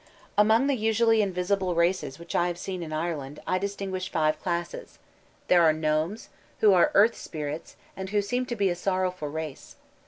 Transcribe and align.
"'Among 0.35 0.65
the 0.65 0.73
usually 0.75 1.21
invisible 1.21 1.75
races 1.75 2.17
which 2.17 2.33
I 2.33 2.47
have 2.47 2.57
seen 2.57 2.81
in 2.81 2.91
Ireland, 2.91 3.39
I 3.45 3.59
distinguish 3.59 4.11
five 4.11 4.41
classes. 4.41 4.97
There 5.47 5.61
are 5.61 5.73
the 5.73 5.77
Gnomes, 5.79 6.29
who 6.59 6.73
are 6.73 6.89
earth 6.95 7.15
spirits, 7.15 7.75
and 7.95 8.09
who 8.09 8.23
seem 8.23 8.47
to 8.47 8.55
be 8.55 8.69
a 8.71 8.75
sorrowful 8.75 9.27
race. 9.27 9.75